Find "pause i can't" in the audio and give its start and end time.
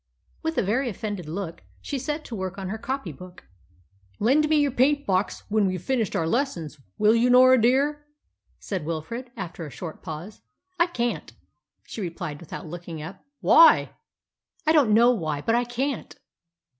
10.01-11.31